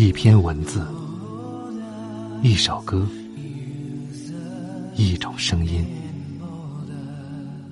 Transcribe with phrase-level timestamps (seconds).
[0.00, 0.86] 一篇文字，
[2.40, 3.04] 一首歌，
[4.94, 5.84] 一种声音，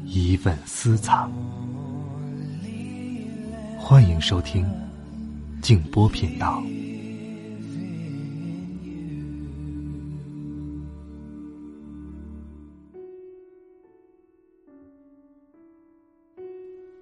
[0.05, 1.31] 一份私藏。
[3.79, 4.69] 欢迎收听
[5.63, 6.61] 静波频道。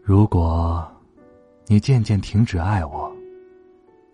[0.02, 0.86] 如果
[1.66, 3.10] 你渐渐停止爱我，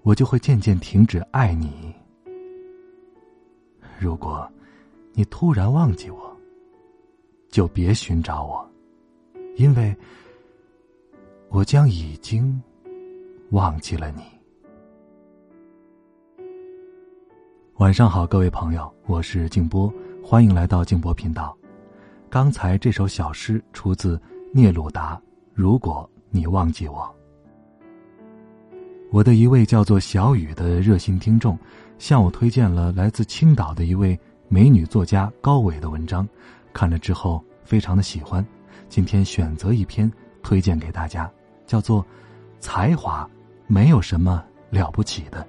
[0.03, 1.95] 我就会渐渐停止爱你。
[3.99, 4.51] 如果
[5.13, 6.37] 你突然忘记我，
[7.51, 8.67] 就别寻找我，
[9.57, 9.95] 因为
[11.49, 12.61] 我将已经
[13.51, 14.23] 忘记了你。
[17.75, 19.93] 晚上好，各位朋友，我是静波，
[20.23, 21.57] 欢迎来到静波频道。
[22.31, 24.21] 刚才这首小诗出自
[24.53, 25.21] 聂鲁达。
[25.53, 27.15] 如果你忘记我，
[29.11, 31.59] 我的一位叫做小雨的热心听众，
[31.99, 36.27] 向我推荐了来自青岛的一位美女作家高伟的文章，
[36.73, 38.45] 看了之后非常的喜欢，
[38.89, 40.11] 今天选择一篇
[40.45, 41.29] 推荐给大家，
[41.67, 42.03] 叫做
[42.61, 43.29] 《才华
[43.67, 45.41] 没有什么了不起的》。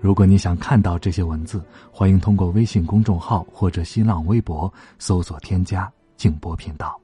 [0.00, 7.00] 如果你想看到这些文字，欢迎通过微信公众号或者新浪微博搜索添加静波频道。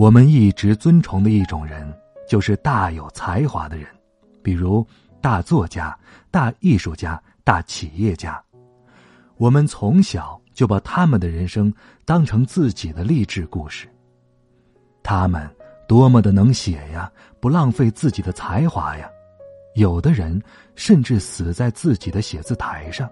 [0.00, 1.94] 我们一直尊崇的一种人，
[2.26, 3.86] 就是大有才华的人，
[4.42, 4.82] 比如
[5.20, 5.94] 大作家、
[6.30, 8.42] 大艺术家、大企业家。
[9.36, 11.70] 我们从小就把他们的人生
[12.06, 13.86] 当成自己的励志故事。
[15.02, 15.46] 他们
[15.86, 19.06] 多么的能写呀，不浪费自己的才华呀！
[19.74, 20.42] 有的人
[20.76, 23.06] 甚至死在自己的写字台上。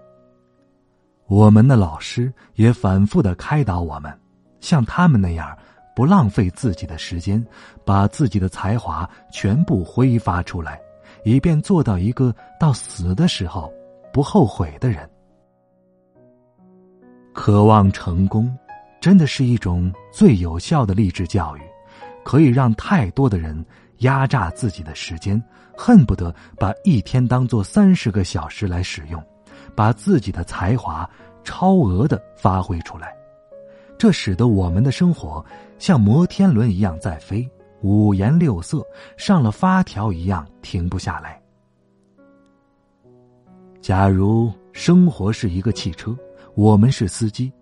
[1.27, 4.11] 我们的老师也反复的开导我们，
[4.59, 5.55] 像他们那样。
[5.99, 7.45] 不浪费自己的时间，
[7.85, 10.81] 把自己的才华全部挥发出来，
[11.25, 13.69] 以便做到一个到死的时候
[14.13, 15.11] 不后悔的人。
[17.35, 18.57] 渴望成功，
[19.01, 21.63] 真的是一种最有效的励志教育，
[22.25, 25.43] 可以让太多的人压榨自己的时间，
[25.77, 29.21] 恨不得把一天当做三十个小时来使用，
[29.75, 31.11] 把自己的才华
[31.43, 33.18] 超额的发挥出来。
[33.99, 35.45] 这使得我们的生活
[35.79, 37.47] 像摩天轮一样在飞，
[37.83, 38.81] 五颜六色，
[39.17, 41.43] 上了发条一样停不下来。
[43.81, 46.17] 假如生活是一个汽车，
[46.55, 47.53] 我们是司机，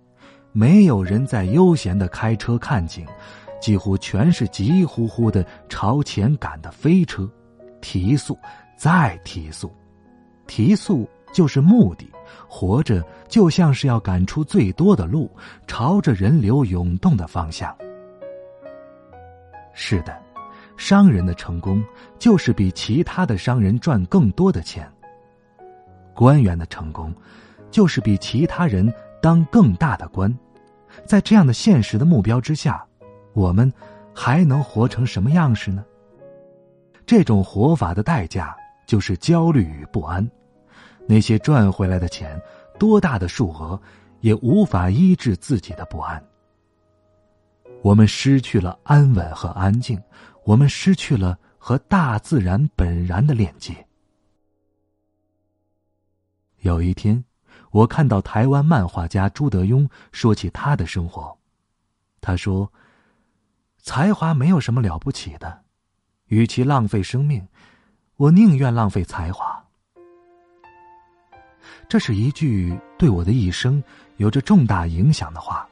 [0.52, 3.06] 没有人在悠闲的开车看景，
[3.60, 7.26] 几乎全是急呼呼的朝前赶的飞车，
[7.80, 8.38] 提速，
[8.76, 9.72] 再提速，
[10.47, 12.10] 提速就是目的。
[12.48, 15.31] 活着就像是要赶出最多的路，
[15.66, 17.76] 朝着人流涌动的方向。
[19.75, 20.16] 是的，
[20.76, 21.84] 商人的成功
[22.19, 24.91] 就是比其他的商人赚更多的钱。
[26.15, 27.15] 官员的成功，
[27.70, 30.34] 就是比其他人当更大的官。
[31.04, 32.82] 在这样的现实的目标之下，
[33.34, 33.70] 我们
[34.15, 35.84] 还能活成什么样式呢？
[37.04, 40.26] 这种活法的代价就是焦虑与不安。
[41.09, 42.41] 那些赚回来的钱，
[42.78, 43.81] 多大的数额，
[44.21, 46.22] 也无法医治自己的不安。
[47.83, 50.03] 我们失去了安稳和安静，
[50.45, 53.87] 我们失去了和大自然本然的链接。
[56.61, 57.25] 有一天，
[57.71, 61.39] 我看到台湾漫画家朱德庸说起他的生活，
[62.21, 62.72] 他说
[63.78, 65.62] ：“才华没有什么了不起的，
[66.27, 67.47] 与其浪费生命，
[68.16, 69.55] 我宁愿浪费才华。”
[71.88, 73.82] 这是一句对我的一生
[74.16, 75.66] 有着重大影响的话，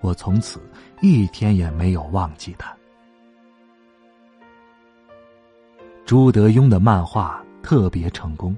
[0.00, 0.60] 我从此
[1.02, 2.74] 一天也没有忘记他。
[6.06, 8.56] 朱德庸的漫画特别成功，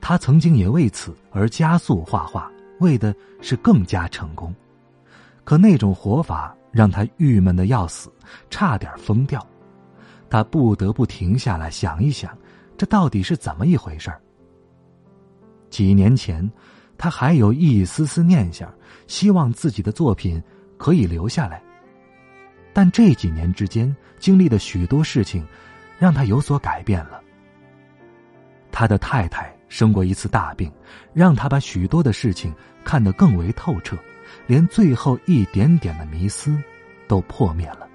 [0.00, 4.54] 他曾经也为此而加速画画，为的是更加成功。
[5.44, 8.12] 可那种活法让他郁闷的要死，
[8.50, 9.44] 差点疯掉。
[10.28, 12.36] 他不得不停下来想一想，
[12.76, 14.20] 这到底是怎么一回事儿。
[15.70, 16.48] 几年前，
[16.98, 18.70] 他还有一丝丝念想，
[19.06, 20.42] 希望自己的作品
[20.76, 21.62] 可以留下来。
[22.72, 25.46] 但这几年之间经历的许多事情，
[25.98, 27.20] 让他有所改变了。
[28.70, 30.70] 他的太太生过一次大病，
[31.12, 33.96] 让他把许多的事情看得更为透彻，
[34.46, 36.56] 连最后一点点的迷思
[37.08, 37.88] 都破灭了。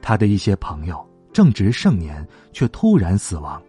[0.00, 3.62] 他的一些朋友正值盛年，却突然死亡。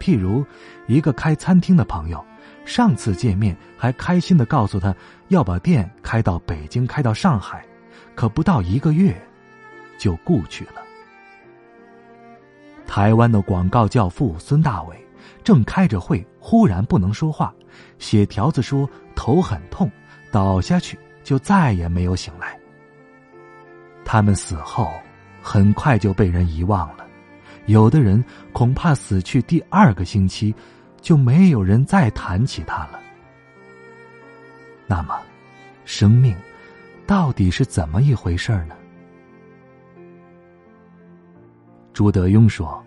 [0.00, 0.44] 譬如，
[0.86, 2.24] 一个开餐厅的朋友，
[2.64, 4.92] 上次见面还开心的告诉他
[5.28, 7.64] 要把店开到北京，开到上海，
[8.14, 9.14] 可不到一个月，
[9.98, 10.82] 就故去了。
[12.86, 14.96] 台湾的广告教父孙大伟
[15.44, 17.54] 正开着会，忽然不能说话，
[17.98, 19.88] 写条子说头很痛，
[20.32, 22.58] 倒下去就再也没有醒来。
[24.04, 24.90] 他们死后
[25.40, 27.06] 很快就被人遗忘了，
[27.70, 28.22] 有的人
[28.52, 30.54] 恐怕死去第二个星期。
[31.00, 33.00] 就没有人再谈起他了。
[34.86, 35.18] 那么，
[35.86, 36.36] 生命
[37.06, 38.76] 到底是怎么一回事呢？
[41.94, 42.84] 朱德庸说：“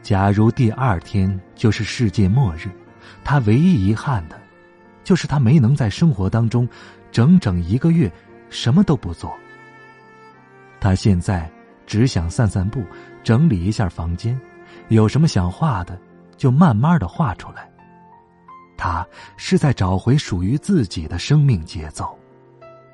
[0.00, 2.70] 假如第二天就是世界末日，
[3.24, 4.40] 他唯一遗憾的，
[5.02, 6.68] 就是他没能在生活当中
[7.10, 8.08] 整整一个月
[8.48, 9.36] 什么都不做。
[10.78, 11.50] 他现在
[11.92, 12.82] 只想散散步，
[13.22, 14.40] 整理一下房间，
[14.88, 16.00] 有什么想画的。”
[16.38, 17.70] 就慢慢的画出来。
[18.76, 19.06] 他
[19.36, 22.18] 是在找回属于自己的生命节奏，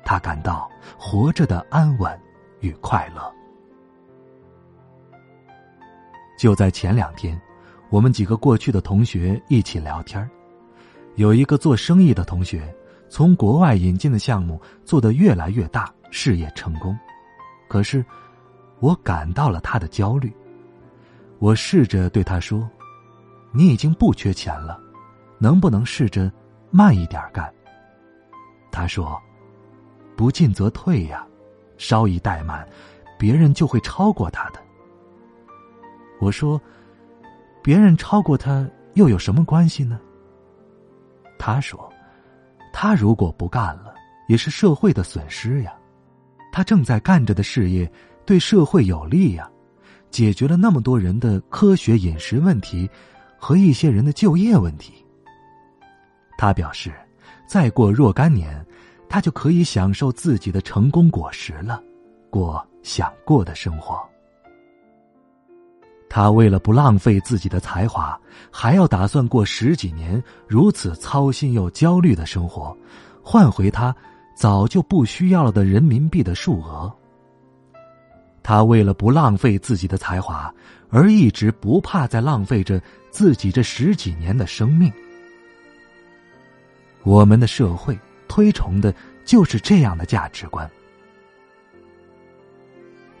[0.03, 2.19] 他感到活着的安稳
[2.59, 3.33] 与快乐。
[6.37, 7.39] 就在前两天，
[7.89, 10.29] 我们几个过去的同学一起聊天
[11.15, 12.61] 有一个做生意的同学，
[13.09, 16.95] 从国外引进的项目做得越来越大，事业成功。
[17.67, 18.05] 可是，
[18.79, 20.33] 我感到了他的焦虑。
[21.39, 22.69] 我试着对他说。
[23.51, 24.79] 你已经不缺钱了，
[25.39, 26.31] 能不能试着
[26.69, 27.51] 慢一点干？
[28.71, 29.19] 他说
[30.15, 31.25] ：“不进则退呀，
[31.75, 32.63] 稍一怠慢，
[33.17, 34.59] 别人就会超过他的。”
[36.21, 36.61] 我说
[37.63, 39.99] ：“别人超过他又有什么关系呢？”
[41.39, 41.91] 他说
[42.71, 43.95] ：“他如果不干了，
[44.27, 45.73] 也是社会的损失呀。
[46.51, 47.91] 他正在干着的事业
[48.29, 49.49] 对社会有利呀，
[50.11, 52.87] 解决了那么多人的科学饮食问题。”
[53.41, 54.93] 和一些人的就业问题。
[56.37, 56.93] 他表示，
[57.47, 58.63] 再过若干年，
[59.07, 61.81] 他就可以享受自己的成功果实了，
[62.29, 63.97] 过想过的生活。
[66.09, 68.19] 他为了不浪费自己的才华，
[68.51, 72.77] 还要打算过十几年如此操心又焦虑的生活，
[73.23, 73.95] 换回他
[74.35, 76.93] 早就不需要了的人民币的数额。
[78.49, 80.51] 他为了不浪费自己的才华，
[80.89, 82.81] 而一直不怕再浪费着
[83.11, 84.91] 自己这十几年的生命。
[87.03, 87.95] 我们的社会
[88.27, 88.91] 推崇的
[89.23, 90.67] 就是这样的价值观。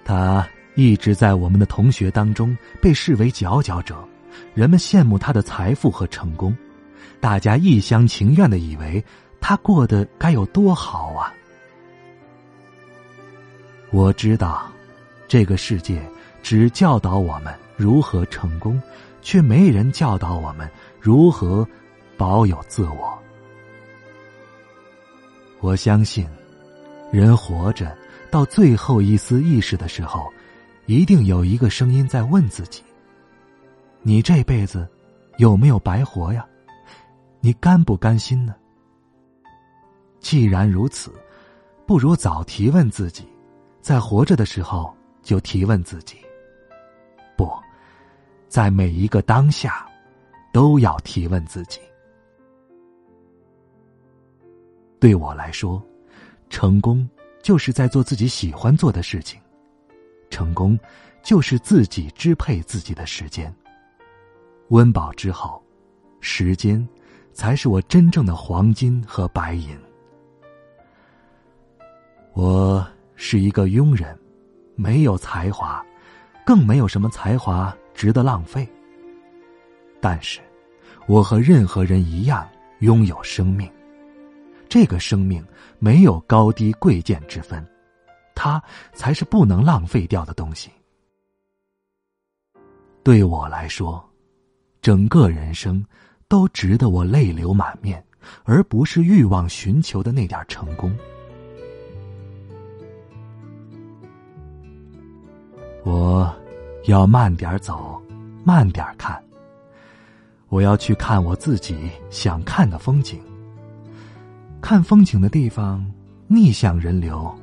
[0.03, 4.03] 他一直在我们的同学当中被视为佼佼者，
[4.55, 6.57] 人们羡慕他的财富和成功，
[7.19, 9.05] 大家一厢情愿的以为
[9.39, 11.31] 他过得该有多好啊！
[13.91, 14.67] 我知道。
[15.29, 16.01] 这个世界
[16.41, 18.81] 只教导我们如何成功，
[19.21, 20.67] 却没人教导我们
[20.99, 21.65] 如何
[22.17, 23.17] 保有自我。
[25.59, 26.27] 我相信，
[27.11, 27.95] 人活着
[28.31, 30.33] 到最后一丝意识的时候，
[30.87, 32.81] 一定有一个声音在问自己：
[34.01, 34.89] 你这辈子
[35.37, 36.43] 有没有白活呀？
[37.39, 38.55] 你甘不甘心呢？
[40.19, 41.13] 既然如此，
[41.85, 43.27] 不如早提问自己，
[43.79, 44.91] 在活着的时候。
[45.29, 46.17] 就提问自己，
[47.37, 47.47] 不，
[48.47, 49.87] 在每一个当下，
[50.51, 51.79] 都要提问自己。
[54.99, 55.79] 对我来说，
[56.49, 57.07] 成功
[57.43, 59.39] 就是在做自己喜欢做的事情，
[60.31, 60.75] 成功
[61.21, 63.55] 就是自己支配自己的时间。
[64.69, 65.63] 温饱之后，
[66.21, 66.83] 时间
[67.33, 69.77] 才是我真正的黄金和白银。
[72.33, 72.83] 我
[73.15, 74.17] 是一个庸人。
[74.79, 75.85] 没有才华，
[76.45, 78.65] 更没有什么才华值得浪费。
[79.99, 80.39] 但是，
[81.05, 82.47] 我和任何人一样
[82.79, 83.69] 拥有生命，
[84.69, 85.45] 这个生命
[85.79, 87.61] 没有高低贵贱之分，
[88.33, 90.71] 它才是不能浪费掉的东西。
[93.03, 94.01] 对我来说，
[94.81, 95.85] 整个人生
[96.29, 98.01] 都值得我泪流满面，
[98.45, 100.95] 而不是欲望寻求的那点成功。
[105.83, 106.31] 我
[106.85, 108.01] 要慢点走，
[108.43, 109.21] 慢点看。
[110.49, 113.19] 我要去看我自己想看的风景。
[114.61, 115.85] 看风景的地方，
[116.27, 117.33] 逆向人流，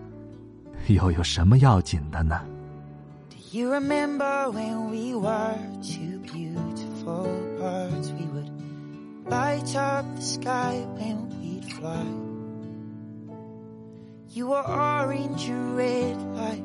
[0.88, 2.40] 又有什么要紧的呢
[3.30, 7.26] ？Do you remember when we were two beautiful
[7.58, 8.10] birds?
[8.12, 8.50] We would
[9.30, 12.04] light up the sky when we'd fly.
[14.34, 16.62] You were orange and red like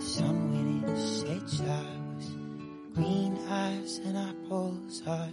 [0.00, 0.53] sun.
[0.94, 2.30] Eyes,
[2.94, 5.32] green eyes, and apples eye.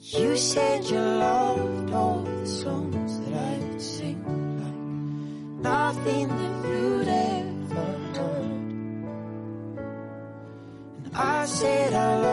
[0.00, 4.22] You said you loved all the songs that I would sing,
[4.62, 8.56] like nothing that you'd ever heard.
[11.04, 12.25] And I said I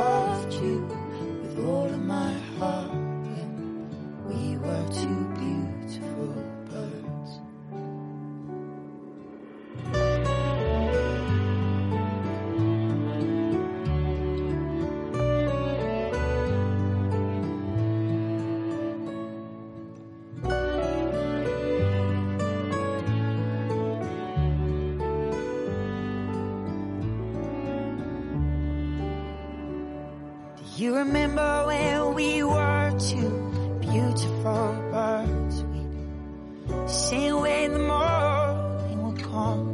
[30.84, 33.32] you remember when we were two
[33.80, 35.64] beautiful birds?
[35.64, 39.66] We'd sing when the morning would come.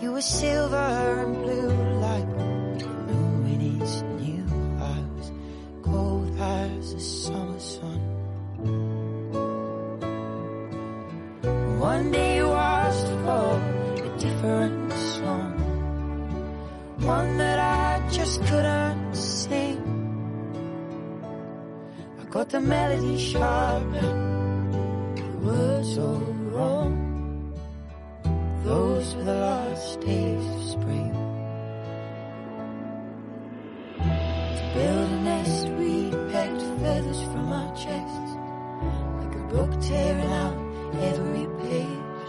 [0.00, 0.90] You were silver
[1.22, 1.70] and blue
[2.06, 4.44] like the moon when it's new.
[4.80, 5.32] Was
[5.84, 8.00] cold as the summer sun.
[11.78, 13.50] One day you asked for
[14.04, 15.60] a different song
[17.02, 18.79] one that I just couldn't
[22.40, 23.84] Got the melody sharp
[25.42, 27.52] words all wrong.
[28.64, 31.12] Those were the last days of spring.
[34.56, 38.32] To build a nest, we pecked feathers from our chests,
[39.20, 40.56] like a book tearing out
[41.10, 42.28] every page.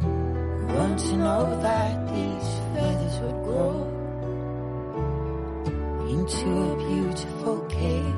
[0.00, 3.97] We want to know that these feathers would grow
[6.18, 8.08] into a beautiful cage.